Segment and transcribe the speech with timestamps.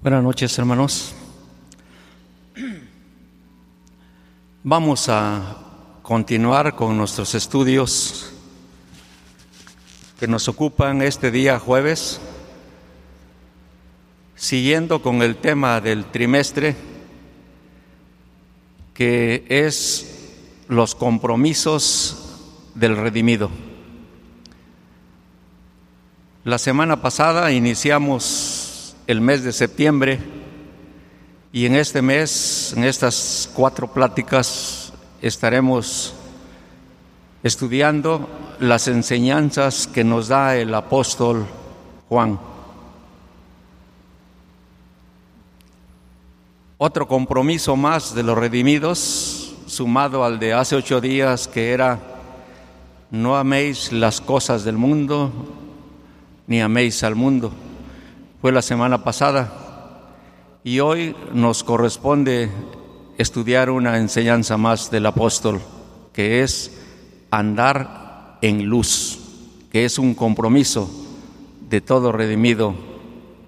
[0.00, 1.12] Buenas noches, hermanos.
[4.62, 5.56] Vamos a
[6.02, 8.32] continuar con nuestros estudios
[10.20, 12.20] que nos ocupan este día jueves,
[14.36, 16.76] siguiendo con el tema del trimestre,
[18.94, 20.28] que es
[20.68, 22.38] los compromisos
[22.76, 23.50] del redimido.
[26.44, 28.57] La semana pasada iniciamos
[29.08, 30.20] el mes de septiembre
[31.50, 34.92] y en este mes, en estas cuatro pláticas,
[35.22, 36.12] estaremos
[37.42, 38.28] estudiando
[38.60, 41.46] las enseñanzas que nos da el apóstol
[42.10, 42.38] Juan.
[46.76, 51.98] Otro compromiso más de los redimidos, sumado al de hace ocho días, que era,
[53.10, 55.32] no améis las cosas del mundo,
[56.46, 57.54] ni améis al mundo
[58.40, 59.52] fue la semana pasada
[60.62, 62.50] y hoy nos corresponde
[63.16, 65.60] estudiar una enseñanza más del apóstol,
[66.12, 66.80] que es
[67.30, 69.18] andar en luz,
[69.72, 70.88] que es un compromiso
[71.68, 72.74] de todo redimido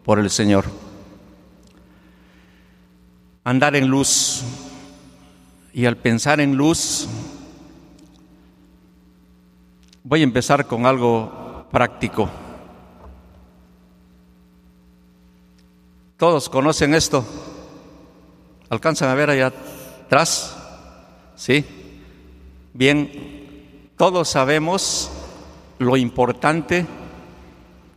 [0.05, 0.65] por el Señor.
[3.45, 4.43] Andar en luz,
[5.73, 7.09] y al pensar en luz,
[10.03, 12.29] voy a empezar con algo práctico.
[16.21, 17.25] Todos conocen esto.
[18.69, 19.55] ¿Alcanzan a ver allá
[20.05, 20.55] atrás?
[21.35, 21.65] ¿Sí?
[22.75, 25.11] Bien, todos sabemos
[25.79, 26.85] lo importante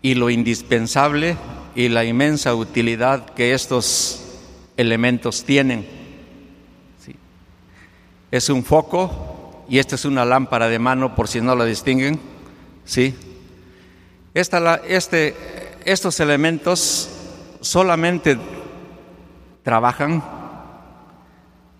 [0.02, 1.36] y lo indispensable
[1.76, 4.24] y la inmensa utilidad que estos
[4.78, 5.86] elementos tienen.
[7.06, 7.18] ¿Sí?
[8.32, 12.22] Es un foco y esta es una lámpara de mano por si no la distinguen.
[12.86, 13.14] ¿Sí?
[14.34, 15.36] Esta, este,
[15.84, 17.13] estos elementos
[17.64, 18.38] solamente
[19.64, 20.22] trabajan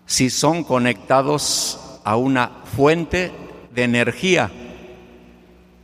[0.06, 3.30] si son conectados a una fuente
[3.70, 4.50] de energía,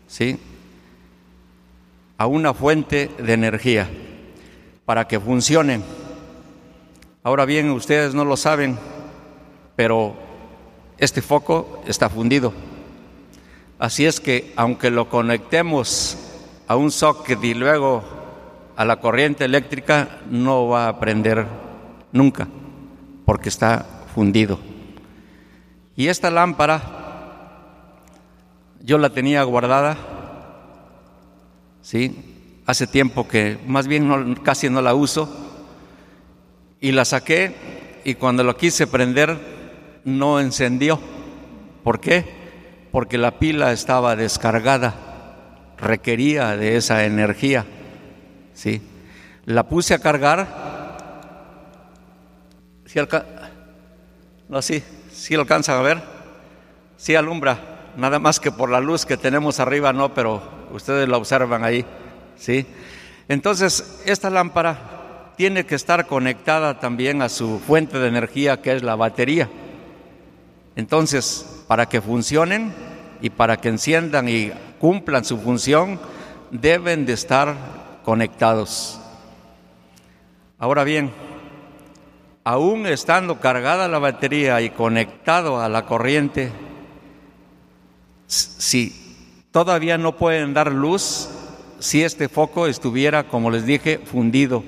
[0.06, 0.38] ¿sí?
[2.16, 3.88] A una fuente de energía
[4.84, 5.84] para que funcionen.
[7.22, 8.78] Ahora bien, ustedes no lo saben,
[9.76, 10.14] pero
[10.98, 12.52] este foco está fundido.
[13.78, 16.18] Así es que aunque lo conectemos
[16.66, 18.19] a un socket y luego
[18.80, 21.44] a la corriente eléctrica no va a prender
[22.12, 22.48] nunca,
[23.26, 24.58] porque está fundido.
[25.96, 26.80] Y esta lámpara,
[28.82, 29.98] yo la tenía guardada,
[31.82, 32.62] ¿sí?
[32.64, 35.28] Hace tiempo que más bien casi no la uso,
[36.80, 40.98] y la saqué y cuando lo quise prender no encendió.
[41.84, 42.24] ¿Por qué?
[42.92, 44.94] Porque la pila estaba descargada,
[45.76, 47.66] requería de esa energía.
[48.60, 48.82] ¿Sí?
[49.46, 50.46] La puse a cargar.
[52.84, 52.98] ¿Sí
[54.48, 56.02] no, sí, sí alcanzan a ver.
[56.98, 61.16] Sí alumbra, nada más que por la luz que tenemos arriba, no, pero ustedes la
[61.16, 61.86] observan ahí,
[62.36, 62.66] ¿sí?
[63.28, 68.82] Entonces, esta lámpara tiene que estar conectada también a su fuente de energía, que es
[68.82, 69.48] la batería.
[70.76, 72.74] Entonces, para que funcionen
[73.22, 75.98] y para que enciendan y cumplan su función,
[76.50, 77.79] deben de estar
[78.10, 78.98] conectados.
[80.58, 81.12] Ahora bien,
[82.42, 86.50] aún estando cargada la batería y conectado a la corriente,
[88.26, 91.28] si todavía no pueden dar luz,
[91.78, 94.64] si este foco estuviera, como les dije, fundido.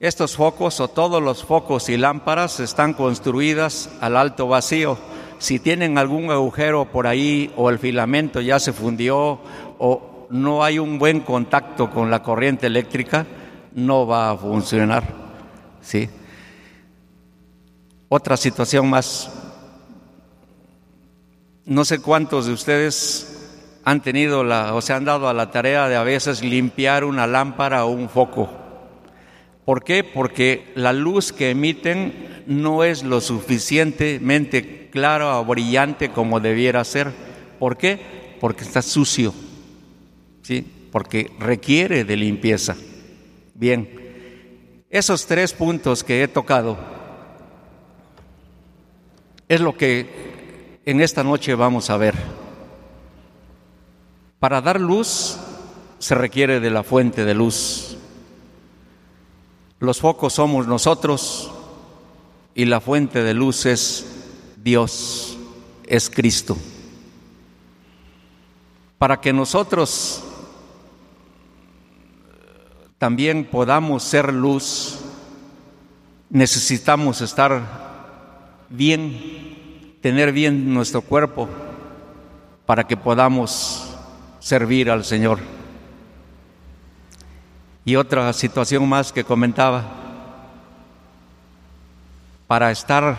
[0.00, 4.98] Estos focos o todos los focos y lámparas están construidas al alto vacío.
[5.38, 9.38] Si tienen algún agujero por ahí o el filamento ya se fundió
[9.78, 13.26] o no hay un buen contacto con la corriente eléctrica,
[13.74, 15.04] no va a funcionar.
[15.80, 16.08] ¿sí?
[18.08, 19.30] Otra situación más.
[21.64, 23.36] No sé cuántos de ustedes
[23.84, 27.26] han tenido la, o se han dado a la tarea de a veces limpiar una
[27.26, 28.50] lámpara o un foco.
[29.64, 30.02] ¿Por qué?
[30.02, 37.12] Porque la luz que emiten no es lo suficientemente clara o brillante como debiera ser.
[37.58, 38.36] ¿Por qué?
[38.40, 39.32] Porque está sucio.
[40.42, 40.66] ¿Sí?
[40.90, 42.76] porque requiere de limpieza.
[43.54, 46.78] Bien, esos tres puntos que he tocado
[49.48, 52.14] es lo que en esta noche vamos a ver.
[54.38, 55.38] Para dar luz
[55.98, 57.96] se requiere de la fuente de luz.
[59.78, 61.50] Los focos somos nosotros
[62.54, 64.06] y la fuente de luz es
[64.56, 65.38] Dios,
[65.86, 66.56] es Cristo.
[68.98, 70.24] Para que nosotros
[73.00, 74.98] también podamos ser luz,
[76.28, 77.62] necesitamos estar
[78.68, 81.48] bien, tener bien nuestro cuerpo
[82.66, 83.96] para que podamos
[84.38, 85.38] servir al Señor.
[87.86, 89.82] Y otra situación más que comentaba,
[92.46, 93.16] para estar,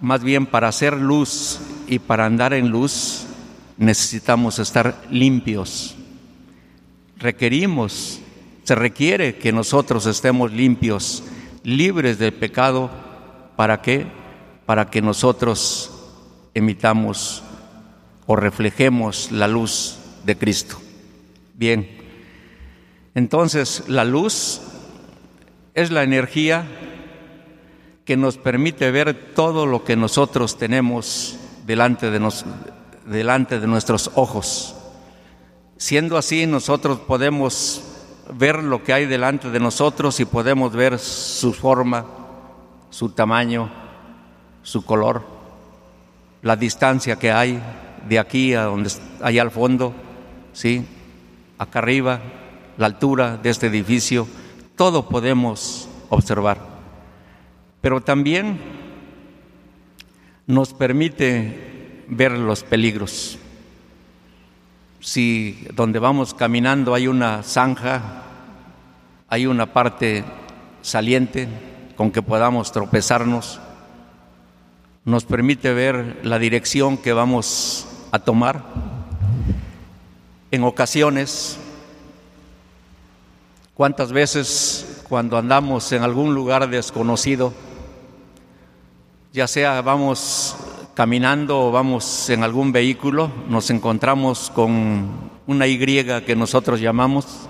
[0.00, 3.24] más bien para hacer luz y para andar en luz,
[3.76, 5.94] necesitamos estar limpios.
[7.18, 8.20] Requerimos
[8.64, 11.22] se requiere que nosotros estemos limpios,
[11.62, 12.90] libres del pecado,
[13.56, 14.06] ¿para qué?
[14.66, 15.90] Para que nosotros
[16.54, 17.42] emitamos
[18.26, 20.78] o reflejemos la luz de Cristo.
[21.54, 21.88] Bien,
[23.14, 24.60] entonces la luz
[25.74, 26.66] es la energía
[28.04, 31.36] que nos permite ver todo lo que nosotros tenemos
[31.66, 32.44] delante de, nos,
[33.06, 34.74] delante de nuestros ojos.
[35.76, 37.82] Siendo así, nosotros podemos
[38.34, 42.06] ver lo que hay delante de nosotros y podemos ver su forma,
[42.90, 43.70] su tamaño,
[44.62, 45.24] su color,
[46.42, 47.62] la distancia que hay
[48.08, 48.90] de aquí a donde
[49.22, 49.92] allá al fondo,
[50.52, 50.86] sí,
[51.58, 52.20] acá arriba,
[52.76, 54.26] la altura de este edificio,
[54.76, 56.58] todo podemos observar.
[57.80, 58.58] Pero también
[60.46, 63.39] nos permite ver los peligros
[65.00, 68.22] si donde vamos caminando hay una zanja,
[69.28, 70.24] hay una parte
[70.82, 71.48] saliente
[71.96, 73.60] con que podamos tropezarnos,
[75.04, 78.64] nos permite ver la dirección que vamos a tomar.
[80.50, 81.58] En ocasiones,
[83.74, 87.52] ¿cuántas veces cuando andamos en algún lugar desconocido,
[89.32, 90.56] ya sea vamos
[91.00, 95.08] caminando o vamos en algún vehículo, nos encontramos con
[95.46, 97.48] una Y que nosotros llamamos,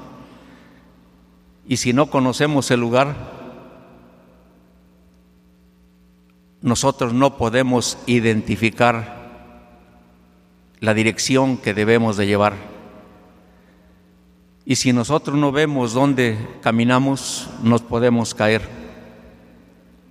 [1.66, 3.16] y si no conocemos el lugar,
[6.62, 9.58] nosotros no podemos identificar
[10.78, 12.54] la dirección que debemos de llevar.
[14.64, 18.62] Y si nosotros no vemos dónde caminamos, nos podemos caer.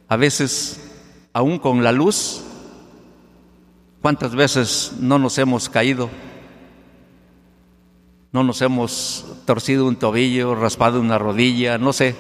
[0.09, 0.91] A veces,
[1.31, 2.43] aún con la luz,
[4.01, 6.09] ¿Cuántas veces no nos hemos caído?
[8.31, 12.15] No nos hemos torcido un tobillo, raspado una rodilla, no sé.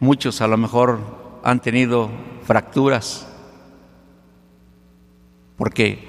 [0.00, 2.10] Muchos a lo mejor han tenido
[2.44, 3.26] fracturas
[5.56, 6.08] porque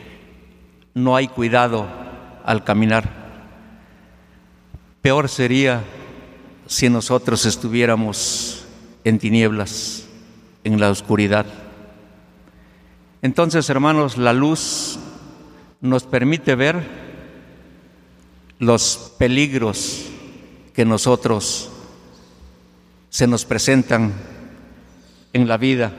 [0.93, 1.87] no hay cuidado
[2.45, 3.23] al caminar.
[5.01, 5.83] Peor sería
[6.65, 8.65] si nosotros estuviéramos
[9.03, 10.05] en tinieblas,
[10.63, 11.62] en la oscuridad.
[13.23, 14.99] Entonces, hermanos, la luz
[15.79, 16.83] nos permite ver
[18.59, 20.09] los peligros
[20.73, 21.71] que nosotros
[23.09, 24.11] se nos presentan
[25.31, 25.93] en la vida.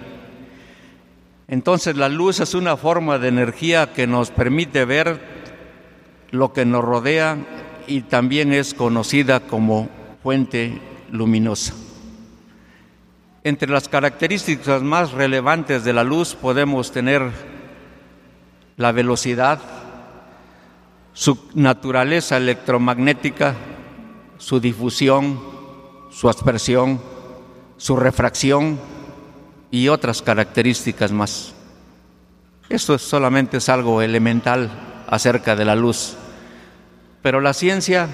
[1.49, 5.19] Entonces la luz es una forma de energía que nos permite ver
[6.31, 7.39] lo que nos rodea
[7.87, 9.89] y también es conocida como
[10.23, 10.79] fuente
[11.11, 11.75] luminosa.
[13.45, 17.31] Entre las características más relevantes de la luz podemos tener
[18.79, 19.61] la velocidad,
[21.13, 23.55] su naturaleza electromagnética,
[24.39, 25.39] su difusión,
[26.11, 26.99] su aspersión,
[27.77, 28.81] su refracción
[29.71, 31.53] y otras características más.
[32.71, 36.17] Esto solamente es algo elemental acerca de la luz,
[37.21, 38.09] pero la ciencia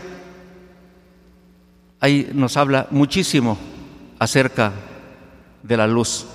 [2.01, 3.57] ahí nos habla muchísimo
[4.19, 4.90] acerca de
[5.63, 6.27] la luz.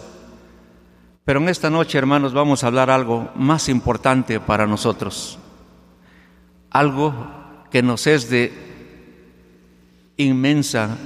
[1.23, 5.39] Pero en esta noche, hermanos, vamos a hablar algo más importante para nosotros,
[6.69, 7.13] algo
[7.71, 8.53] que nos es de
[10.17, 10.97] inmensa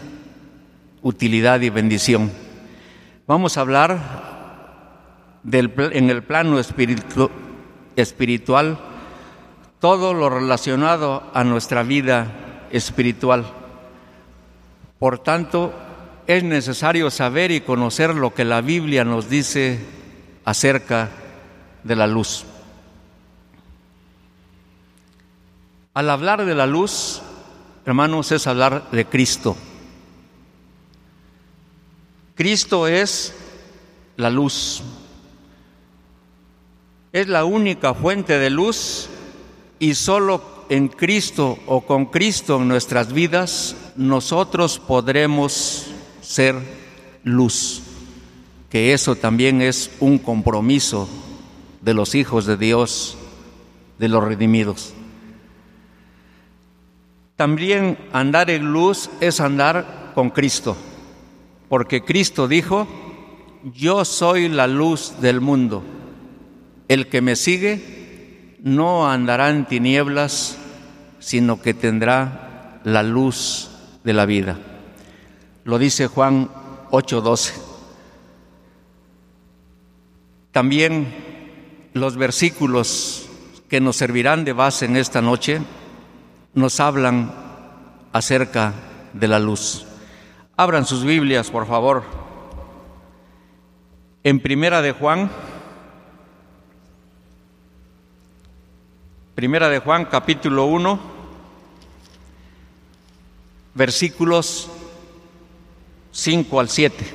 [1.01, 2.31] utilidad y bendición.
[3.27, 3.99] Vamos a hablar
[5.43, 6.59] del, en el plano
[7.95, 8.77] espiritual
[9.79, 13.45] todo lo relacionado a nuestra vida espiritual.
[14.99, 15.73] Por tanto,
[16.29, 19.79] es necesario saber y conocer lo que la Biblia nos dice
[20.45, 21.09] acerca
[21.83, 22.45] de la luz.
[25.95, 27.23] Al hablar de la luz,
[27.83, 29.57] hermanos, es hablar de Cristo.
[32.35, 33.33] Cristo es
[34.15, 34.83] la luz.
[37.11, 39.09] Es la única fuente de luz
[39.79, 45.88] y solo en Cristo o con Cristo en nuestras vidas nosotros podremos
[46.29, 46.55] ser
[47.23, 47.81] luz,
[48.69, 51.09] que eso también es un compromiso
[51.81, 53.17] de los hijos de Dios,
[53.97, 54.93] de los redimidos.
[57.35, 60.77] También andar en luz es andar con Cristo,
[61.67, 62.87] porque Cristo dijo,
[63.73, 65.81] yo soy la luz del mundo.
[66.87, 70.59] El que me sigue no andará en tinieblas,
[71.17, 73.71] sino que tendrá la luz
[74.03, 74.68] de la vida.
[75.63, 76.49] Lo dice Juan
[76.91, 77.53] 8:12.
[80.51, 81.13] También
[81.93, 83.29] los versículos
[83.69, 85.61] que nos servirán de base en esta noche
[86.53, 87.33] nos hablan
[88.11, 88.73] acerca
[89.13, 89.85] de la luz.
[90.57, 92.03] Abran sus Biblias, por favor.
[94.23, 95.29] En Primera de Juan,
[99.35, 100.99] Primera de Juan, capítulo 1,
[103.73, 104.69] versículos
[106.11, 107.05] 5 al 7.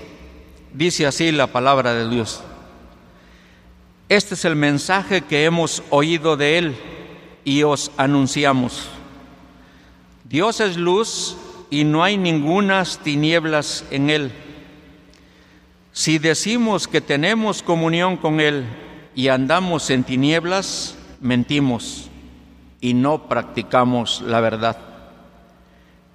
[0.73, 2.43] Dice así la palabra de Dios.
[4.09, 6.77] Este es el mensaje que hemos oído de Él
[7.45, 8.89] y os anunciamos.
[10.25, 11.37] Dios es luz
[11.71, 14.33] y no hay ningunas tinieblas en Él.
[15.93, 18.65] Si decimos que tenemos comunión con Él
[19.15, 22.11] y andamos en tinieblas, mentimos
[22.81, 24.94] y no practicamos la verdad.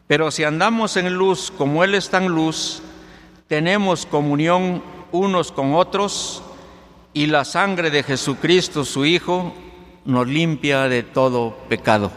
[0.10, 2.82] Pero si andamos en luz como Él está en luz,
[3.48, 6.42] tenemos comunión unos con otros
[7.13, 9.54] y la sangre de Jesucristo, su Hijo,
[10.06, 12.12] nos limpia de todo pecado.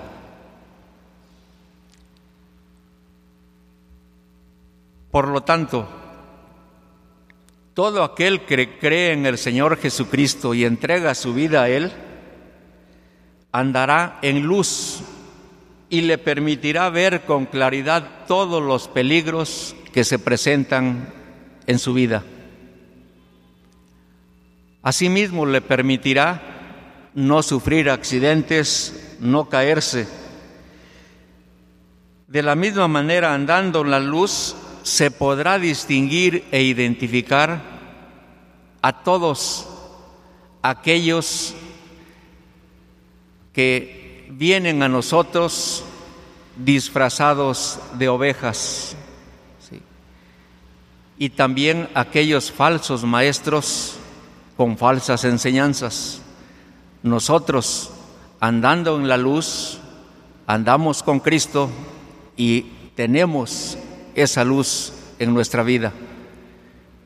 [5.11, 5.87] Por lo tanto,
[7.75, 11.93] todo aquel que cree en el Señor Jesucristo y entrega su vida a Él,
[13.53, 15.03] andará en luz
[15.93, 21.13] y le permitirá ver con claridad todos los peligros que se presentan
[21.67, 22.25] en su vida.
[24.83, 30.09] Asimismo le permitirá no sufrir accidentes, no caerse.
[32.27, 37.61] De la misma manera, andando en la luz, se podrá distinguir e identificar
[38.81, 39.69] a todos
[40.63, 41.55] aquellos
[43.53, 44.02] que
[44.39, 45.85] vienen a nosotros
[46.57, 48.97] disfrazados de ovejas
[51.19, 53.95] y también aquellos falsos maestros
[54.57, 56.21] con falsas enseñanzas.
[57.03, 57.91] Nosotros,
[58.41, 59.79] andando en la luz,
[60.47, 61.71] andamos con Cristo
[62.37, 62.63] y
[62.97, 63.79] tenemos
[64.15, 65.93] esa luz en nuestra vida.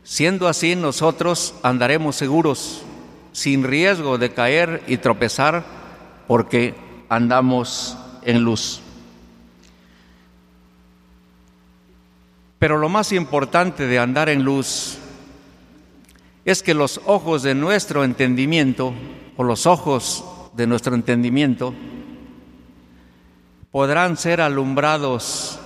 [0.03, 2.83] Siendo así, nosotros andaremos seguros,
[3.33, 5.65] sin riesgo de caer y tropezar,
[6.27, 8.81] porque andamos en luz.
[12.59, 14.99] Pero lo más importante de andar en luz
[16.45, 18.95] es que los ojos de nuestro entendimiento,
[19.37, 21.75] o los ojos de nuestro entendimiento,
[23.71, 25.59] podrán ser alumbrados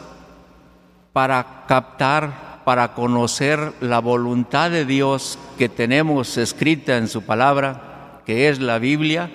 [1.13, 8.49] para captar, para conocer la voluntad de Dios que tenemos escrita en su palabra, que
[8.49, 9.31] es la Biblia,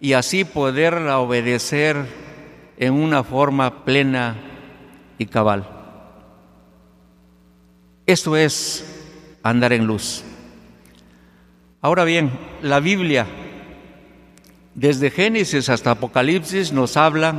[0.00, 1.96] y así poderla obedecer
[2.76, 4.36] en una forma plena
[5.18, 5.68] y cabal.
[8.06, 8.84] Eso es
[9.42, 10.22] andar en luz.
[11.80, 12.30] Ahora bien,
[12.62, 13.26] la Biblia,
[14.74, 17.34] desde Génesis hasta Apocalipsis, nos habla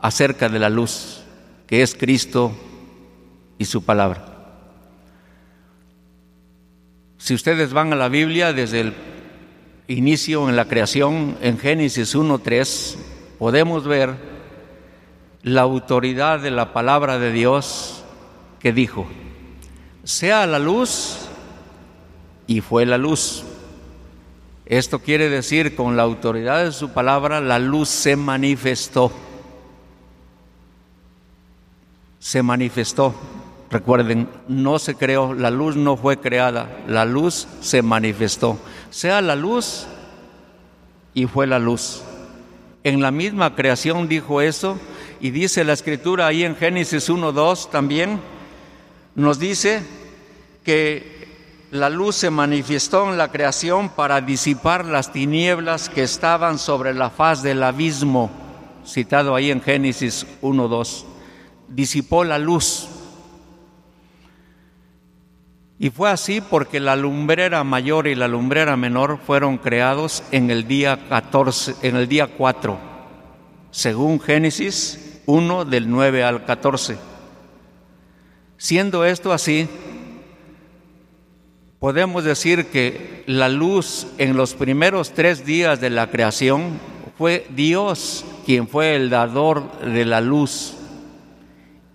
[0.00, 1.24] acerca de la luz
[1.66, 2.52] que es Cristo
[3.58, 4.26] y su palabra.
[7.18, 8.94] Si ustedes van a la Biblia desde el
[9.88, 12.96] inicio en la creación, en Génesis 1.3,
[13.38, 14.14] podemos ver
[15.42, 18.04] la autoridad de la palabra de Dios
[18.60, 19.06] que dijo,
[20.04, 21.28] sea la luz
[22.46, 23.44] y fue la luz.
[24.66, 29.12] Esto quiere decir, con la autoridad de su palabra, la luz se manifestó
[32.24, 33.14] se manifestó.
[33.74, 38.56] Recuerden, no se creó, la luz no fue creada, la luz se manifestó.
[38.90, 39.86] Sea la luz
[41.12, 42.04] y fue la luz.
[42.84, 44.78] En la misma creación dijo eso
[45.18, 48.20] y dice la escritura ahí en Génesis 1.2 también,
[49.16, 49.82] nos dice
[50.62, 56.94] que la luz se manifestó en la creación para disipar las tinieblas que estaban sobre
[56.94, 58.30] la faz del abismo,
[58.86, 61.06] citado ahí en Génesis 1.2
[61.68, 62.88] disipó la luz.
[65.78, 70.68] Y fue así porque la lumbrera mayor y la lumbrera menor fueron creados en el
[70.68, 72.78] día 14, en el día 4,
[73.70, 76.96] según Génesis 1 del 9 al 14.
[78.56, 79.68] Siendo esto así,
[81.80, 86.78] podemos decir que la luz en los primeros tres días de la creación
[87.18, 90.74] fue Dios quien fue el dador de la luz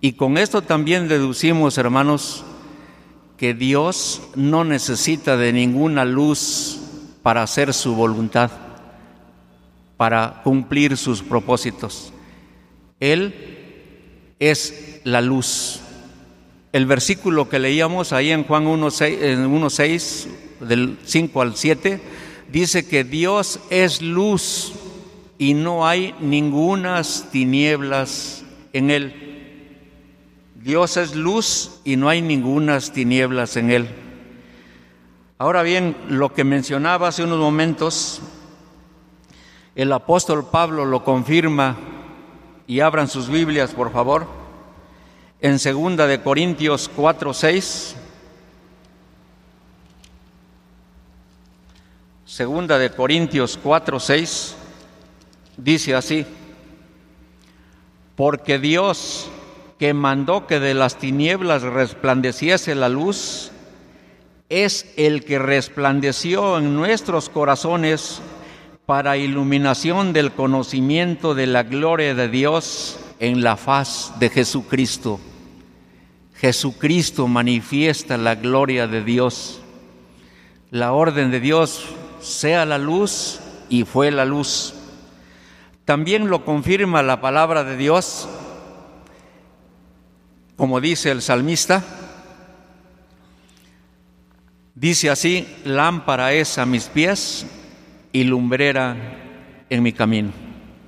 [0.00, 2.44] Y con esto también deducimos, hermanos,
[3.40, 6.78] que Dios no necesita de ninguna luz
[7.22, 8.50] para hacer su voluntad,
[9.96, 12.12] para cumplir sus propósitos.
[13.00, 15.80] Él es la luz.
[16.74, 20.26] El versículo que leíamos ahí en Juan 1.6,
[20.60, 21.98] del 5 al 7,
[22.52, 24.74] dice que Dios es luz
[25.38, 28.44] y no hay ningunas tinieblas
[28.74, 29.29] en él.
[30.62, 33.88] Dios es luz y no hay ningunas tinieblas en él.
[35.38, 38.20] Ahora bien, lo que mencionaba hace unos momentos,
[39.74, 41.78] el apóstol Pablo lo confirma
[42.66, 44.26] y abran sus Biblias, por favor,
[45.40, 47.96] en segunda de Corintios 4, 6.
[52.26, 54.56] Segunda de Corintios 4, 6
[55.56, 56.26] dice así,
[58.14, 59.30] porque Dios
[59.80, 63.50] que mandó que de las tinieblas resplandeciese la luz,
[64.50, 68.20] es el que resplandeció en nuestros corazones
[68.84, 75.18] para iluminación del conocimiento de la gloria de Dios en la faz de Jesucristo.
[76.34, 79.62] Jesucristo manifiesta la gloria de Dios.
[80.70, 81.86] La orden de Dios
[82.20, 84.74] sea la luz y fue la luz.
[85.86, 88.28] También lo confirma la palabra de Dios
[90.60, 91.82] como dice el salmista,
[94.74, 97.46] dice así, lámpara es a mis pies
[98.12, 98.94] y lumbrera
[99.70, 100.32] en mi camino.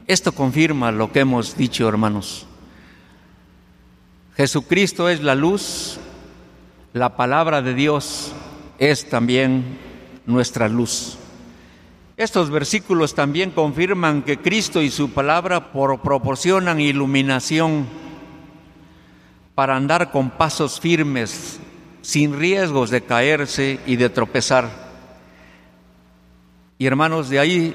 [0.06, 2.46] Esto confirma lo que hemos dicho, hermanos.
[4.36, 5.98] Jesucristo es la luz,
[6.92, 8.34] la palabra de Dios
[8.78, 9.78] es también
[10.26, 11.16] nuestra luz.
[12.18, 18.02] Estos versículos también confirman que Cristo y su palabra proporcionan iluminación
[19.54, 21.60] para andar con pasos firmes,
[22.00, 24.68] sin riesgos de caerse y de tropezar.
[26.78, 27.74] Y hermanos, de ahí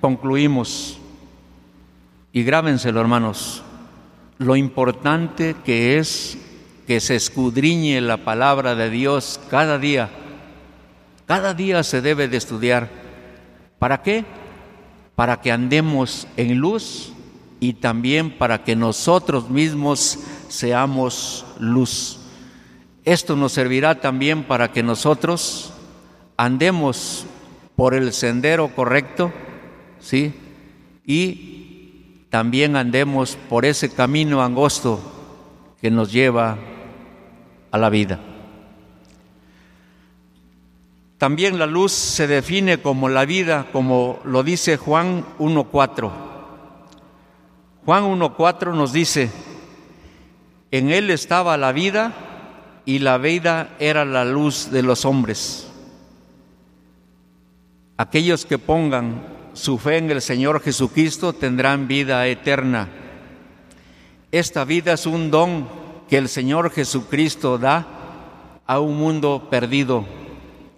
[0.00, 0.98] concluimos,
[2.32, 3.62] y grábenselo hermanos,
[4.38, 6.38] lo importante que es
[6.86, 10.10] que se escudriñe la palabra de Dios cada día.
[11.26, 12.88] Cada día se debe de estudiar.
[13.78, 14.24] ¿Para qué?
[15.14, 17.12] Para que andemos en luz
[17.60, 20.18] y también para que nosotros mismos
[20.52, 22.18] seamos luz.
[23.04, 25.72] Esto nos servirá también para que nosotros
[26.36, 27.24] andemos
[27.74, 29.32] por el sendero correcto,
[29.98, 30.34] ¿sí?
[31.06, 35.00] Y también andemos por ese camino angosto
[35.80, 36.58] que nos lleva
[37.70, 38.20] a la vida.
[41.16, 46.10] También la luz se define como la vida, como lo dice Juan 1.4.
[47.86, 49.30] Juan 1.4 nos dice,
[50.72, 52.12] en él estaba la vida
[52.86, 55.68] y la vida era la luz de los hombres.
[57.98, 62.88] Aquellos que pongan su fe en el Señor Jesucristo tendrán vida eterna.
[64.32, 65.68] Esta vida es un don
[66.08, 67.86] que el Señor Jesucristo da
[68.66, 70.06] a un mundo perdido,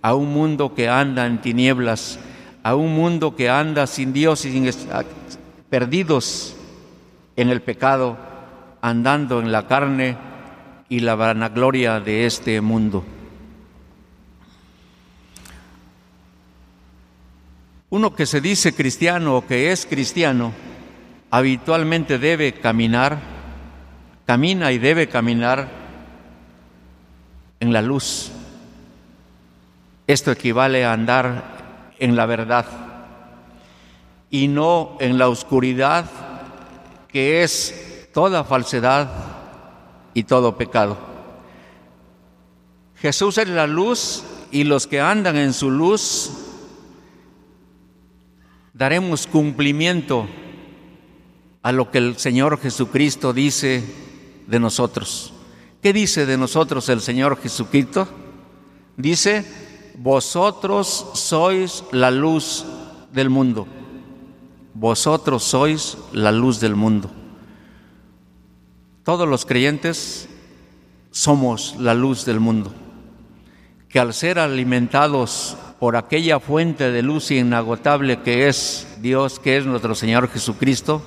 [0.02, 2.18] a un mundo que anda en tinieblas,
[2.64, 4.68] a un mundo que anda sin Dios y sin,
[5.70, 6.56] perdidos
[7.36, 8.33] en el pecado
[8.84, 10.14] andando en la carne
[10.90, 13.02] y la vanagloria de este mundo.
[17.88, 20.52] Uno que se dice cristiano o que es cristiano,
[21.30, 23.20] habitualmente debe caminar,
[24.26, 25.66] camina y debe caminar
[27.60, 28.32] en la luz.
[30.06, 32.66] Esto equivale a andar en la verdad
[34.28, 36.04] y no en la oscuridad
[37.08, 39.10] que es toda falsedad
[40.14, 40.96] y todo pecado.
[42.94, 44.22] Jesús es la luz
[44.52, 46.30] y los que andan en su luz
[48.72, 50.28] daremos cumplimiento
[51.62, 53.82] a lo que el Señor Jesucristo dice
[54.46, 55.32] de nosotros.
[55.82, 58.06] ¿Qué dice de nosotros el Señor Jesucristo?
[58.96, 59.44] Dice,
[59.98, 62.64] vosotros sois la luz
[63.12, 63.66] del mundo.
[64.72, 67.10] Vosotros sois la luz del mundo.
[69.04, 70.30] Todos los creyentes
[71.10, 72.72] somos la luz del mundo,
[73.90, 79.66] que al ser alimentados por aquella fuente de luz inagotable que es Dios, que es
[79.66, 81.02] nuestro Señor Jesucristo,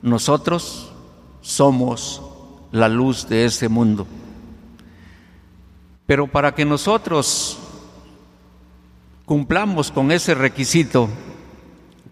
[0.00, 0.92] nosotros
[1.40, 2.22] somos
[2.70, 4.06] la luz de este mundo.
[6.06, 7.58] Pero para que nosotros
[9.24, 11.08] cumplamos con ese requisito,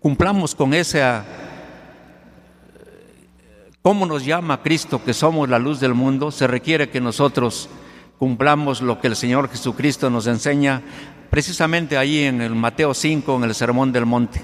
[0.00, 1.24] cumplamos con esa
[3.82, 6.30] ¿Cómo nos llama Cristo que somos la luz del mundo?
[6.30, 7.68] Se requiere que nosotros
[8.16, 10.82] cumplamos lo que el Señor Jesucristo nos enseña
[11.30, 14.40] precisamente ahí en el Mateo 5, en el Sermón del Monte.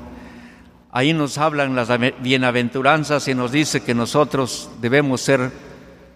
[0.90, 1.88] Ahí nos hablan las
[2.20, 5.52] bienaventuranzas y nos dice que nosotros debemos ser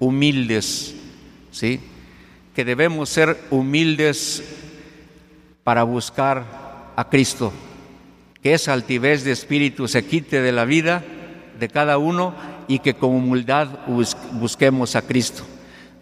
[0.01, 0.97] humildes,
[1.53, 1.79] ¿sí?
[2.57, 4.43] Que debemos ser humildes
[5.63, 7.53] para buscar a Cristo,
[8.43, 11.05] que esa altivez de espíritu se quite de la vida
[11.63, 12.35] de cada uno
[12.67, 13.69] y que con humildad
[14.33, 15.45] busquemos a Cristo.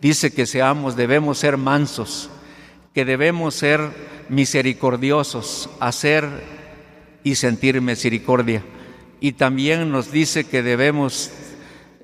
[0.00, 2.30] Dice que seamos, debemos ser mansos,
[2.94, 3.82] que debemos ser
[4.30, 6.24] misericordiosos, hacer
[7.24, 8.64] y sentir misericordia.
[9.20, 11.30] Y también nos dice que debemos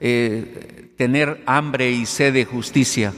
[0.00, 3.14] eh, tener hambre y sed de justicia,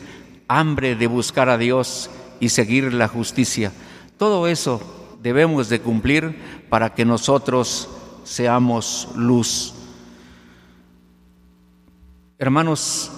[0.46, 3.72] hambre de buscar a Dios y seguir la justicia.
[4.18, 7.88] Todo eso debemos de cumplir para que nosotros
[8.22, 9.74] seamos luz.
[12.40, 13.10] Hermanos,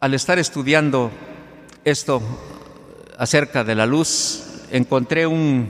[0.00, 1.10] al estar estudiando
[1.84, 2.22] esto
[3.18, 5.66] acerca de la luz, encontré una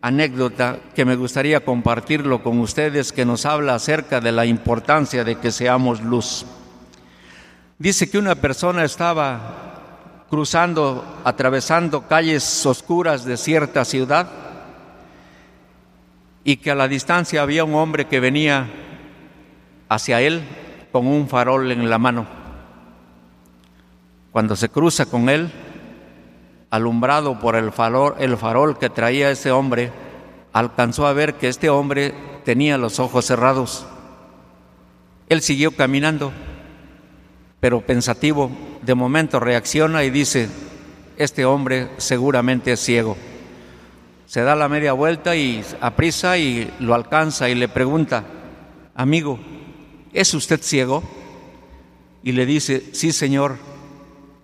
[0.00, 5.36] anécdota que me gustaría compartirlo con ustedes que nos habla acerca de la importancia de
[5.36, 6.44] que seamos luz.
[7.78, 14.28] Dice que una persona estaba cruzando, atravesando calles oscuras de cierta ciudad
[16.42, 18.68] y que a la distancia había un hombre que venía
[19.88, 20.42] hacia él
[20.96, 22.24] con un farol en la mano.
[24.32, 25.52] Cuando se cruza con él,
[26.70, 29.92] alumbrado por el farol, el farol que traía ese hombre,
[30.54, 32.14] alcanzó a ver que este hombre
[32.46, 33.84] tenía los ojos cerrados.
[35.28, 36.32] Él siguió caminando,
[37.60, 40.48] pero pensativo, de momento reacciona y dice,
[41.18, 43.18] este hombre seguramente es ciego.
[44.24, 48.24] Se da la media vuelta y aprisa y lo alcanza y le pregunta,
[48.94, 49.38] amigo,
[50.12, 51.02] ¿es usted ciego?
[52.22, 53.56] Y le dice, sí, señor,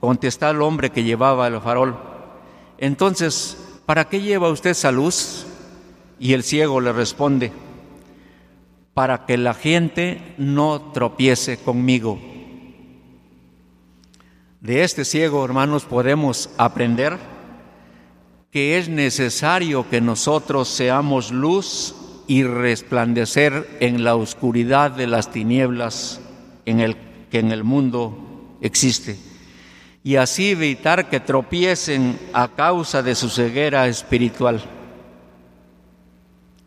[0.01, 1.97] contesta el hombre que llevaba el farol.
[2.79, 5.47] Entonces, ¿para qué lleva usted esa luz?
[6.19, 7.53] Y el ciego le responde,
[8.95, 12.21] para que la gente no tropiece conmigo.
[14.61, 17.19] De este ciego, hermanos, podemos aprender
[18.53, 21.95] que es necesario que nosotros seamos luz
[22.27, 26.21] y resplandecer en la oscuridad de las tinieblas
[26.67, 26.97] en el
[27.31, 29.19] que en el mundo existe
[30.05, 34.63] y así evitar que tropiecen a causa de su ceguera espiritual.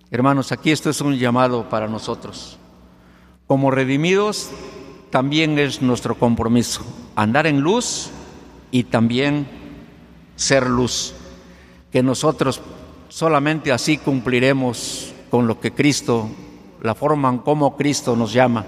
[0.10, 2.58] Hermanos, aquí esto es un llamado para nosotros.
[3.48, 4.50] Como redimidos,
[5.10, 8.10] también es nuestro compromiso andar en luz
[8.72, 9.48] y también
[10.36, 11.14] ser luz,
[11.92, 12.62] que nosotros
[13.10, 16.30] solamente así cumpliremos con lo que Cristo,
[16.82, 18.66] la forma en cómo Cristo nos llama.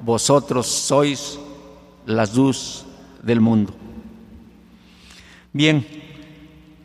[0.00, 1.40] Vosotros sois
[2.06, 2.84] la luz
[3.20, 3.74] del mundo.
[5.52, 5.84] Bien,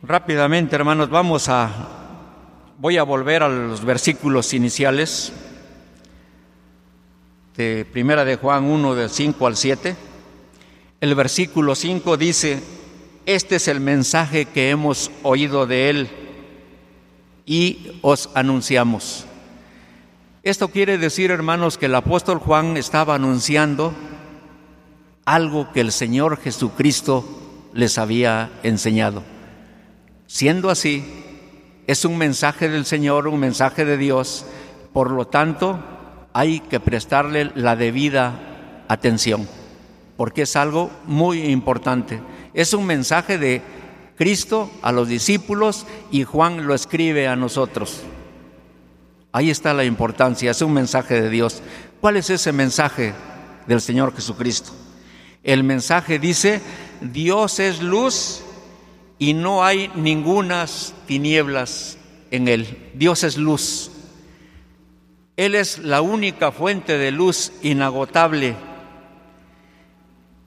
[0.02, 1.70] rápidamente hermanos, vamos a,
[2.80, 5.32] voy a volver a los versículos iniciales
[7.56, 9.96] de Primera de Juan 1, del 5 al 7.
[11.02, 12.64] El versículo 5 dice,
[13.28, 16.10] este es el mensaje que hemos oído de él
[17.50, 19.26] y os anunciamos.
[20.44, 23.92] Esto quiere decir, hermanos, que el apóstol Juan estaba anunciando
[25.26, 27.26] algo que el Señor Jesucristo
[27.74, 29.24] les había enseñado.
[30.28, 31.04] Siendo así,
[31.88, 34.46] es un mensaje del Señor, un mensaje de Dios,
[34.94, 35.80] por lo tanto,
[36.34, 39.50] hay que prestarle la debida atención,
[40.18, 42.22] porque es algo muy importante.
[42.54, 43.64] Es un mensaje de
[44.20, 48.02] Cristo a los discípulos y Juan lo escribe a nosotros.
[49.32, 51.62] Ahí está la importancia, es un mensaje de Dios.
[52.02, 53.14] ¿Cuál es ese mensaje
[53.66, 54.72] del Señor Jesucristo?
[55.42, 56.60] El mensaje dice,
[57.00, 58.42] Dios es luz
[59.20, 61.98] y no hay ningunas tinieblas
[62.30, 62.92] en Él.
[62.96, 63.90] Dios es luz.
[65.38, 68.58] Él es la única fuente de luz inagotable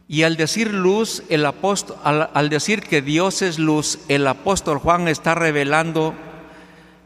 [0.09, 5.09] y al decir luz, el apóstol, al, decir que Dios es luz, el apóstol Juan
[5.09, 6.15] está revelando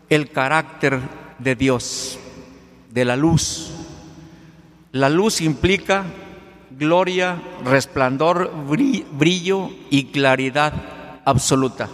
[0.09, 1.01] el carácter
[1.39, 2.19] de Dios,
[2.91, 3.71] de la luz.
[4.93, 6.05] La luz implica
[6.71, 8.51] gloria, resplandor,
[9.13, 10.73] brillo y claridad
[11.25, 11.89] absoluta.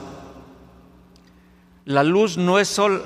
[1.85, 3.03] La luz no es sol,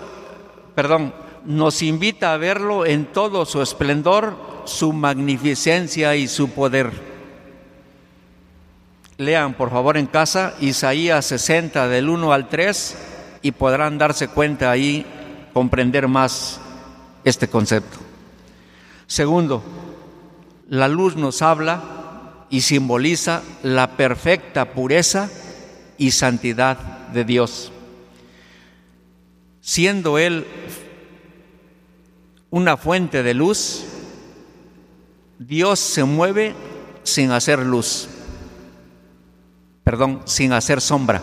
[0.75, 1.15] perdón,
[1.47, 7.16] nos invita a verlo en todo su esplendor, su magnificencia y su poder.
[9.19, 12.97] Lean por favor en casa Isaías 60 del 1 al 3
[13.43, 15.07] y podrán darse cuenta ahí,
[15.55, 16.61] comprender más
[17.25, 17.99] este concepto.
[19.07, 19.63] Segundo,
[20.69, 25.31] La luz nos habla y simboliza la perfecta pureza
[25.97, 26.77] y santidad
[27.13, 27.73] de Dios.
[29.61, 30.45] Siendo Él
[32.51, 33.85] una fuente de luz,
[35.39, 36.55] Dios se mueve
[37.05, 38.09] sin hacer luz,
[39.87, 41.23] perdón, sin hacer sombra.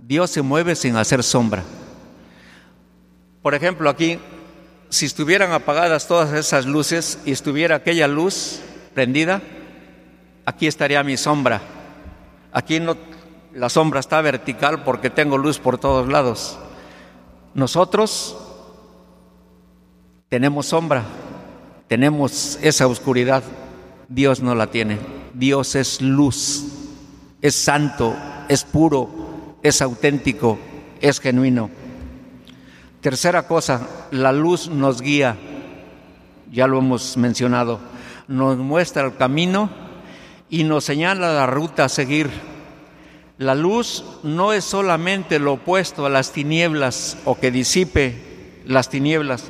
[0.00, 1.62] Dios se mueve sin hacer sombra.
[3.42, 4.18] Por ejemplo, aquí,
[4.88, 8.60] si estuvieran apagadas todas esas luces y estuviera aquella luz
[8.94, 9.42] prendida,
[10.46, 11.60] aquí estaría mi sombra.
[12.50, 12.96] Aquí no,
[13.52, 16.58] la sombra está vertical porque tengo luz por todos lados.
[17.52, 18.38] Nosotros
[20.30, 21.04] tenemos sombra,
[21.88, 23.42] tenemos esa oscuridad.
[24.08, 24.98] Dios no la tiene.
[25.34, 26.79] Dios es luz,
[27.42, 28.16] es santo,
[28.48, 30.58] es puro, es auténtico,
[31.00, 31.70] es genuino.
[33.00, 35.36] Tercera cosa, la luz nos guía,
[36.52, 37.80] ya lo hemos mencionado,
[38.28, 39.70] nos muestra el camino
[40.50, 42.28] y nos señala la ruta a seguir.
[43.38, 49.44] La luz no es solamente lo opuesto a las tinieblas o que disipe las tinieblas,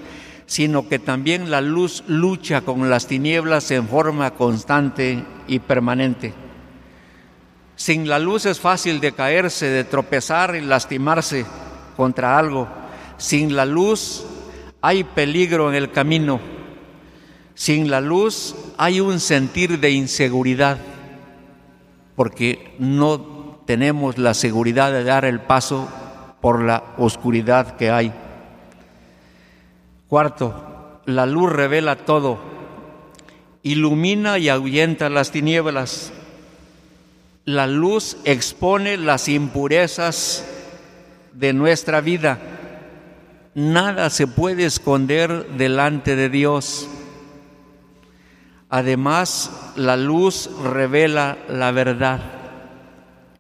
[0.47, 6.33] sino que también la luz lucha con las tinieblas en forma constante y permanente.
[7.81, 11.47] Sin la luz es fácil de caerse, de tropezar y lastimarse
[11.97, 12.69] contra algo.
[13.17, 14.27] Sin la luz
[14.83, 16.41] hay peligro en el camino.
[17.55, 20.77] Sin la luz hay un sentir de inseguridad
[22.17, 25.89] porque no tenemos la seguridad de dar el paso
[26.43, 28.13] por la oscuridad que hay.
[30.07, 32.41] Cuarto, la luz revela todo,
[33.63, 36.13] ilumina y ahuyenta las tinieblas.
[37.45, 40.45] La luz expone las impurezas
[41.33, 42.39] de nuestra vida.
[43.55, 46.89] Nada se puede esconder delante de Dios.
[48.69, 52.21] Además, la luz revela la verdad.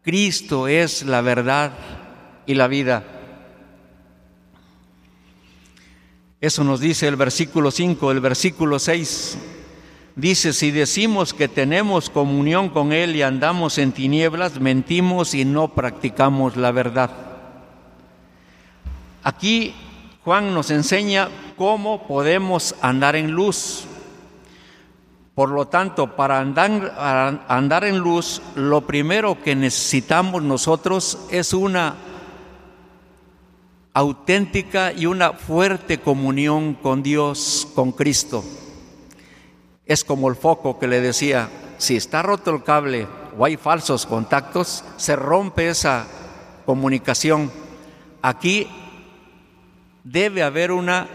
[0.02, 1.72] Cristo es la verdad
[2.46, 3.04] y la vida.
[6.40, 9.38] Eso nos dice el versículo 5, el versículo 6.
[10.20, 15.68] Dice, si decimos que tenemos comunión con Él y andamos en tinieblas, mentimos y no
[15.68, 17.10] practicamos la verdad.
[19.22, 19.74] Aquí
[20.22, 23.84] Juan nos enseña cómo podemos andar en luz.
[25.34, 31.96] Por lo tanto, para andar, andar, en luz, lo primero que necesitamos nosotros es una
[33.94, 38.44] auténtica y una fuerte comunión con Dios, con Cristo.
[39.90, 41.48] Es como el foco que le decía,
[41.78, 46.06] si está roto el cable o hay falsos contactos, se rompe esa
[46.64, 47.50] comunicación.
[48.22, 48.68] Aquí
[50.04, 51.08] debe haber una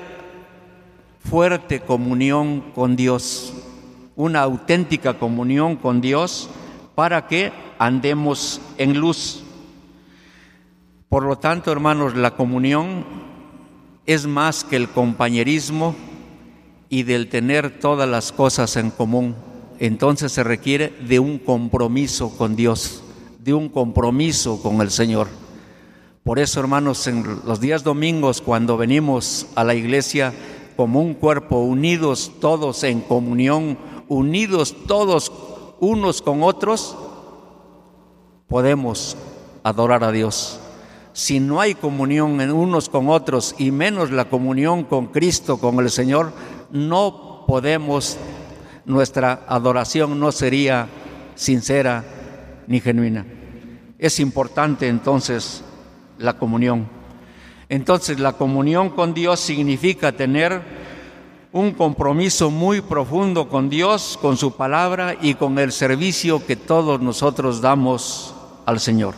[1.23, 3.53] fuerte comunión con Dios
[4.15, 6.49] una auténtica comunión con Dios
[6.95, 9.43] para que andemos en luz.
[11.09, 13.05] Por lo tanto, hermanos, la comunión
[14.05, 15.95] es más que el compañerismo
[16.89, 19.35] y del tener todas las cosas en común.
[19.79, 23.03] Entonces se requiere de un compromiso con Dios,
[23.39, 25.27] de un compromiso con el Señor.
[26.23, 30.33] Por eso, hermanos, en los días domingos, cuando venimos a la iglesia
[30.75, 35.31] como un cuerpo, unidos todos en comunión, unidos todos
[35.79, 36.97] unos con otros,
[38.47, 39.17] podemos
[39.63, 40.59] adorar a Dios.
[41.13, 45.79] Si no hay comunión en unos con otros y menos la comunión con Cristo, con
[45.79, 46.33] el Señor,
[46.71, 48.17] no podemos,
[48.85, 50.87] nuestra adoración no sería
[51.35, 52.03] sincera
[52.67, 53.25] ni genuina.
[53.97, 55.63] Es importante entonces
[56.17, 56.87] la comunión.
[57.69, 60.61] Entonces la comunión con Dios significa tener
[61.51, 66.99] un compromiso muy profundo con Dios, con su palabra y con el servicio que todos
[66.99, 69.15] nosotros damos al Señor.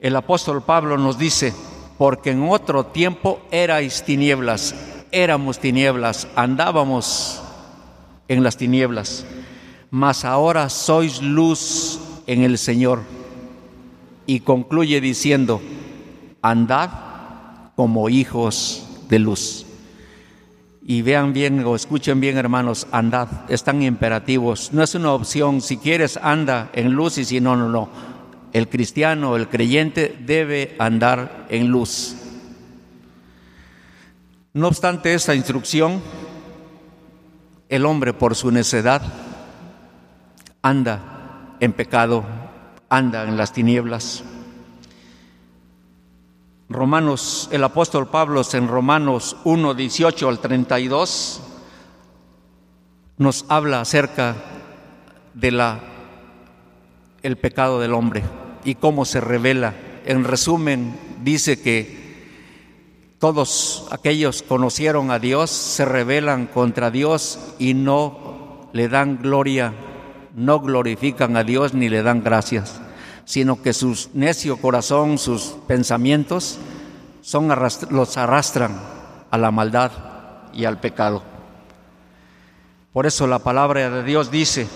[0.00, 1.54] El apóstol Pablo nos dice,
[2.02, 4.74] porque en otro tiempo erais tinieblas,
[5.12, 7.40] éramos tinieblas, andábamos
[8.26, 9.24] en las tinieblas,
[9.88, 13.02] mas ahora sois luz en el Señor.
[14.26, 15.62] Y concluye diciendo,
[16.42, 16.90] andad
[17.76, 19.64] como hijos de luz.
[20.84, 24.72] Y vean bien o escuchen bien, hermanos, andad, están imperativos.
[24.72, 28.11] No es una opción, si quieres anda en luz y si no, no, no.
[28.52, 32.16] El cristiano, el creyente debe andar en luz.
[34.52, 36.02] No obstante esta instrucción,
[37.70, 39.00] el hombre por su necedad
[40.60, 42.24] anda en pecado,
[42.90, 44.22] anda en las tinieblas.
[46.68, 51.40] Romanos, el apóstol Pablo en Romanos 1, 18 al 32
[53.16, 54.34] nos habla acerca
[55.32, 55.80] de la
[57.22, 58.22] el pecado del hombre
[58.64, 59.74] y cómo se revela.
[60.04, 62.02] En resumen, dice que
[63.18, 69.72] todos aquellos conocieron a Dios, se rebelan contra Dios y no le dan gloria,
[70.34, 72.80] no glorifican a Dios ni le dan gracias,
[73.24, 76.58] sino que su necio corazón, sus pensamientos,
[77.20, 77.48] son
[77.90, 78.80] los arrastran
[79.30, 79.92] a la maldad
[80.52, 81.22] y al pecado.
[82.92, 84.66] Por eso la palabra de Dios dice,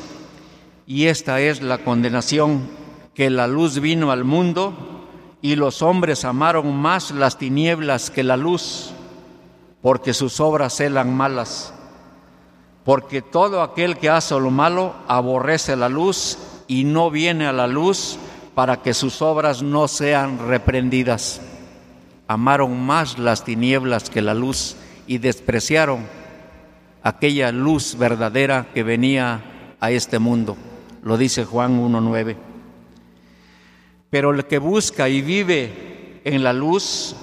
[0.86, 2.68] y esta es la condenación,
[3.16, 4.74] que la luz vino al mundo
[5.40, 8.90] y los hombres amaron más las tinieblas que la luz,
[9.80, 11.72] porque sus obras eran malas.
[12.84, 16.36] Porque todo aquel que hace lo malo aborrece la luz
[16.68, 18.18] y no viene a la luz
[18.54, 21.40] para que sus obras no sean reprendidas.
[22.28, 24.76] Amaron más las tinieblas que la luz
[25.06, 26.06] y despreciaron
[27.02, 29.40] aquella luz verdadera que venía
[29.80, 30.56] a este mundo.
[31.02, 32.55] Lo dice Juan 1.9.
[34.10, 37.14] Pero el que busca y vive en la luz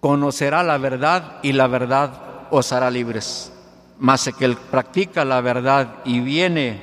[0.00, 3.52] conocerá la verdad y la verdad os hará libres.
[3.98, 6.80] Mas el que practica la verdad y viene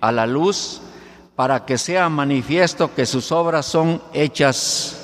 [0.00, 0.80] a la luz
[1.36, 4.98] para que sea manifiesto que sus obras son hechas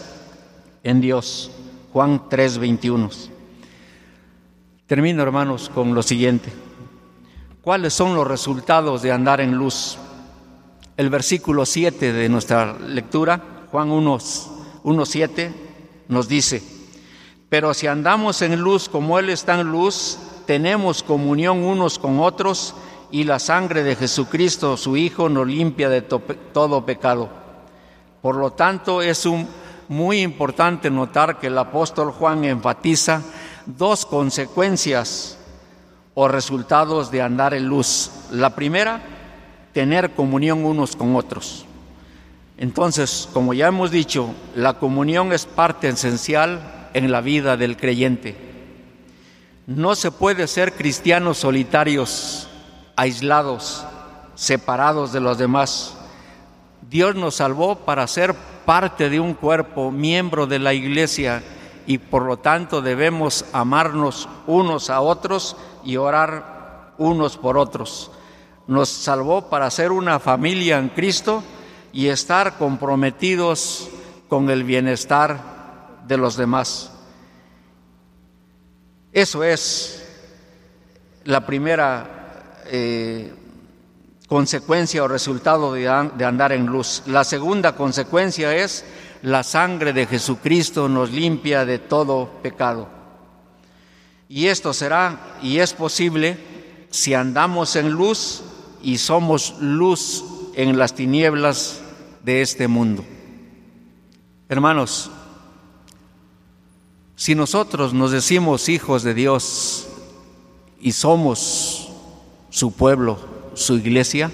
[0.82, 1.50] en Dios.
[1.92, 3.30] Juan 3:21.
[4.86, 6.52] Termino, hermanos, con lo siguiente.
[7.60, 9.98] ¿Cuáles son los resultados de andar en luz?
[10.96, 13.40] el versículo 7 de nuestra lectura,
[13.72, 15.50] Juan 1.7,
[16.08, 16.62] nos dice,
[17.48, 22.74] pero si andamos en luz como Él está en luz, tenemos comunión unos con otros
[23.10, 27.30] y la sangre de Jesucristo, su Hijo, nos limpia de todo pecado.
[28.20, 29.48] Por lo tanto, es un,
[29.88, 33.22] muy importante notar que el apóstol Juan enfatiza
[33.64, 35.38] dos consecuencias
[36.12, 38.10] o resultados de andar en luz.
[38.32, 39.00] La primera,
[39.72, 41.64] tener comunión unos con otros.
[42.62, 48.36] Entonces, como ya hemos dicho, la comunión es parte esencial en la vida del creyente.
[49.66, 52.48] No se puede ser cristianos solitarios,
[52.94, 53.84] aislados,
[54.36, 55.96] separados de los demás.
[56.88, 58.32] Dios nos salvó para ser
[58.64, 61.42] parte de un cuerpo, miembro de la iglesia,
[61.88, 68.12] y por lo tanto debemos amarnos unos a otros y orar unos por otros
[68.68, 71.42] nos salvó para ser una familia en Cristo
[71.92, 73.88] y estar comprometidos
[74.28, 76.90] con el bienestar de los demás.
[79.12, 80.02] Eso es
[81.24, 83.32] la primera eh,
[84.26, 85.82] consecuencia o resultado de,
[86.16, 87.02] de andar en luz.
[87.06, 88.84] La segunda consecuencia es
[89.20, 92.88] la sangre de Jesucristo nos limpia de todo pecado.
[94.28, 96.38] Y esto será y es posible
[96.90, 98.42] si andamos en luz
[98.82, 100.24] y somos luz
[100.54, 101.81] en las tinieblas
[102.24, 103.04] de este mundo.
[104.48, 105.10] Hermanos,
[107.16, 109.88] si nosotros nos decimos hijos de Dios
[110.80, 111.90] y somos
[112.50, 113.18] su pueblo,
[113.54, 114.30] su iglesia,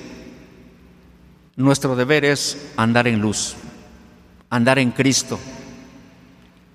[1.57, 3.57] nuestro deber es andar en luz,
[4.49, 5.39] andar en Cristo.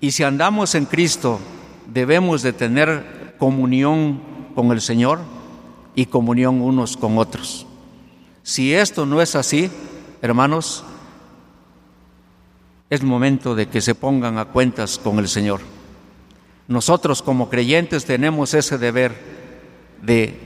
[0.00, 1.40] Y si andamos en Cristo,
[1.92, 4.20] debemos de tener comunión
[4.54, 5.20] con el Señor
[5.94, 7.66] y comunión unos con otros.
[8.42, 9.70] Si esto no es así,
[10.22, 10.84] hermanos,
[12.90, 15.60] es momento de que se pongan a cuentas con el Señor.
[16.68, 19.14] Nosotros como creyentes tenemos ese deber
[20.02, 20.38] de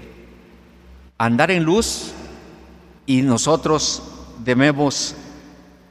[1.19, 2.13] andar en luz
[3.07, 4.03] y nosotros
[4.45, 5.15] debemos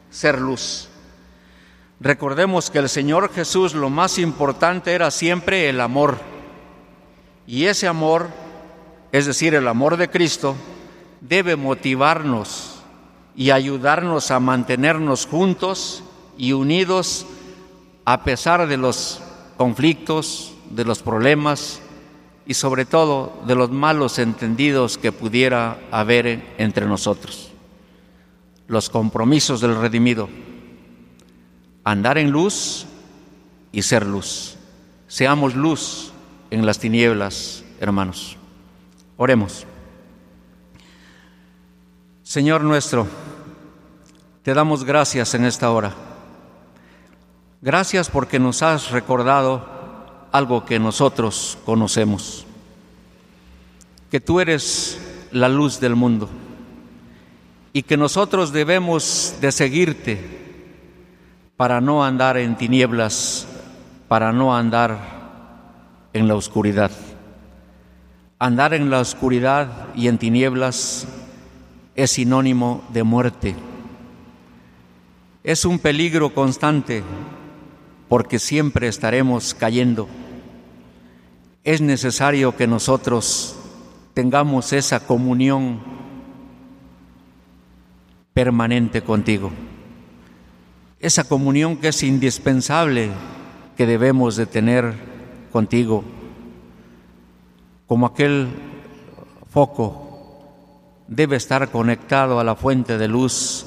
[0.09, 0.89] ser luz.
[1.99, 6.17] Recordemos que el Señor Jesús lo más importante era siempre el amor.
[7.47, 8.27] Y ese amor
[9.11, 10.55] es decir, el amor de Cristo,
[11.21, 12.81] debe motivarnos
[13.35, 16.03] y ayudarnos a mantenernos juntos
[16.37, 17.25] y unidos
[18.05, 19.19] a pesar de los
[19.57, 21.81] conflictos, de los problemas
[22.45, 27.51] y sobre todo de los malos entendidos que pudiera haber entre nosotros.
[28.67, 30.29] Los compromisos del redimido,
[31.83, 32.85] andar en luz
[33.73, 34.55] y ser luz.
[35.07, 36.11] Seamos luz
[36.49, 38.37] en las tinieblas, hermanos.
[39.17, 39.65] Oremos.
[42.23, 43.07] Señor nuestro,
[44.43, 46.06] te damos gracias en esta hora.
[47.61, 49.65] Gracias porque nos has recordado
[50.31, 52.45] algo que nosotros conocemos,
[54.11, 54.99] que tú eres
[55.31, 56.29] la luz del mundo
[57.73, 60.37] y que nosotros debemos de seguirte
[61.57, 63.47] para no andar en tinieblas
[64.07, 64.97] para no andar
[66.13, 66.91] en la oscuridad.
[68.39, 71.07] Andar en la oscuridad y en tinieblas
[71.95, 73.55] es sinónimo de muerte.
[75.43, 77.03] Es un peligro constante
[78.09, 80.07] porque siempre estaremos cayendo.
[81.63, 83.55] Es necesario que nosotros
[84.13, 85.81] tengamos esa comunión
[88.33, 89.51] permanente contigo.
[90.99, 93.11] Esa comunión que es indispensable
[93.75, 94.93] que debemos de tener
[95.51, 96.03] contigo,
[97.85, 98.47] como aquel
[99.49, 100.07] foco
[101.07, 103.65] debe estar conectado a la fuente de luz,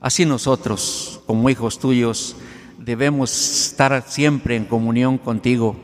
[0.00, 2.36] así nosotros, como hijos tuyos,
[2.88, 5.76] debemos estar siempre en comunión contigo,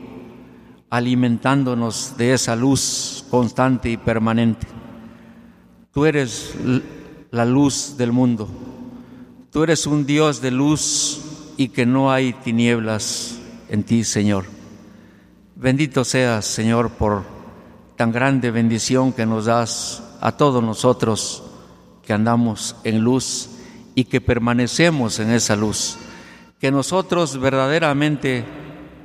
[0.89, 4.65] alimentándonos de esa luz constante y permanente.
[5.93, 6.55] Tú eres
[7.29, 8.49] la luz del mundo,
[9.51, 11.21] tú eres un Dios de luz
[11.57, 13.37] y que no hay tinieblas
[13.69, 14.45] en ti, Señor.
[15.55, 17.21] Bendito seas, Señor, por
[17.97, 21.43] tan grande bendición que nos das a todos nosotros
[22.03, 23.51] que andamos en luz
[23.93, 25.99] y que permanecemos en esa luz.
[26.65, 28.43] Que nosotros verdaderamente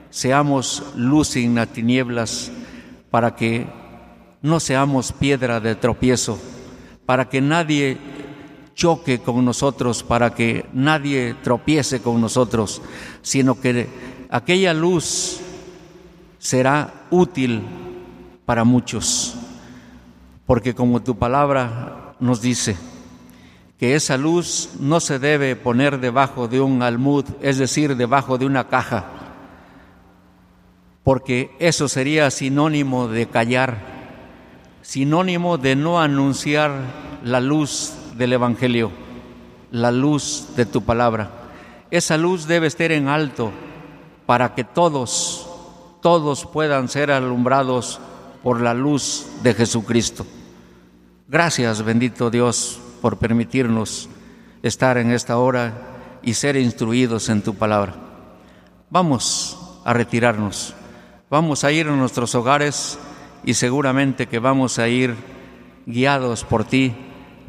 [0.08, 2.50] seamos luz en las tinieblas
[3.11, 3.66] para que
[4.40, 6.38] no seamos piedra de tropiezo,
[7.04, 7.98] para que nadie
[8.72, 12.80] choque con nosotros, para que nadie tropiece con nosotros,
[13.20, 13.88] sino que
[14.30, 15.38] aquella luz
[16.38, 17.61] será útil
[18.46, 19.34] para muchos.
[20.46, 22.74] Porque como tu palabra nos dice,
[23.80, 28.44] que esa luz no se debe poner debajo de un almud, es decir, debajo de
[28.44, 29.06] una caja,
[31.02, 33.78] porque eso sería sinónimo de callar,
[34.82, 36.72] sinónimo de no anunciar
[37.24, 38.92] la luz del Evangelio,
[39.70, 41.30] la luz de tu palabra.
[41.90, 43.50] Esa luz debe estar en alto
[44.26, 45.48] para que todos,
[46.02, 47.98] todos puedan ser alumbrados
[48.42, 50.26] por la luz de Jesucristo.
[51.28, 54.09] Gracias, bendito Dios, por permitirnos
[54.62, 55.72] estar en esta hora
[56.22, 57.94] y ser instruidos en tu palabra.
[58.90, 60.74] Vamos a retirarnos,
[61.30, 62.98] vamos a ir a nuestros hogares
[63.44, 65.14] y seguramente que vamos a ir
[65.86, 66.94] guiados por ti,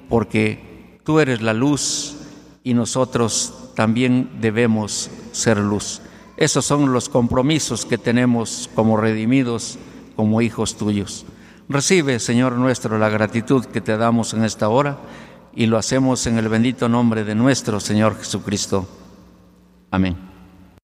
[0.10, 2.16] porque tú eres la luz
[2.64, 6.02] y nosotros también debemos ser luz.
[6.38, 9.78] Esos son los compromisos que tenemos como redimidos,
[10.16, 11.26] como hijos tuyos.
[11.70, 14.98] Recibe, Señor nuestro, la gratitud que te damos en esta hora
[15.54, 18.88] y lo hacemos en el bendito nombre de nuestro Señor Jesucristo.
[19.90, 20.31] Amén.